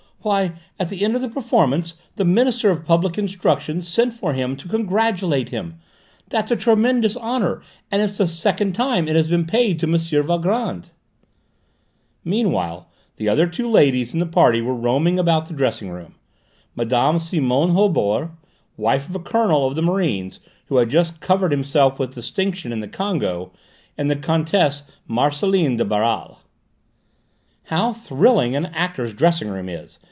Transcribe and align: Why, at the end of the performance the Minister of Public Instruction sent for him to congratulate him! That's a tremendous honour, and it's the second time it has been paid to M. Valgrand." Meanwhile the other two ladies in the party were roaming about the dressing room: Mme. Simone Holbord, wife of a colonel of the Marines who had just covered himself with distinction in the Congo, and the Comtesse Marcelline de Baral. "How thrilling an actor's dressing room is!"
Why, 0.23 0.51
at 0.79 0.89
the 0.89 1.03
end 1.03 1.15
of 1.15 1.23
the 1.23 1.29
performance 1.29 1.95
the 2.15 2.23
Minister 2.25 2.69
of 2.69 2.85
Public 2.85 3.17
Instruction 3.17 3.81
sent 3.81 4.13
for 4.13 4.33
him 4.35 4.55
to 4.57 4.67
congratulate 4.67 5.49
him! 5.49 5.79
That's 6.29 6.51
a 6.51 6.55
tremendous 6.55 7.17
honour, 7.17 7.63
and 7.89 8.03
it's 8.03 8.19
the 8.19 8.27
second 8.27 8.73
time 8.73 9.07
it 9.07 9.15
has 9.15 9.31
been 9.31 9.45
paid 9.45 9.79
to 9.79 9.87
M. 9.91 9.97
Valgrand." 10.25 10.91
Meanwhile 12.23 12.87
the 13.15 13.27
other 13.29 13.47
two 13.47 13.67
ladies 13.67 14.13
in 14.13 14.19
the 14.19 14.27
party 14.27 14.61
were 14.61 14.75
roaming 14.75 15.17
about 15.17 15.47
the 15.47 15.55
dressing 15.55 15.89
room: 15.89 16.13
Mme. 16.75 17.17
Simone 17.17 17.71
Holbord, 17.71 18.29
wife 18.77 19.09
of 19.09 19.15
a 19.15 19.19
colonel 19.19 19.65
of 19.65 19.75
the 19.75 19.81
Marines 19.81 20.39
who 20.67 20.77
had 20.77 20.91
just 20.91 21.19
covered 21.19 21.49
himself 21.49 21.97
with 21.97 22.13
distinction 22.13 22.71
in 22.71 22.81
the 22.81 22.87
Congo, 22.87 23.53
and 23.97 24.07
the 24.07 24.15
Comtesse 24.15 24.83
Marcelline 25.07 25.77
de 25.77 25.83
Baral. 25.83 26.37
"How 27.63 27.91
thrilling 27.91 28.55
an 28.55 28.67
actor's 28.67 29.15
dressing 29.15 29.49
room 29.49 29.67
is!" 29.67 29.97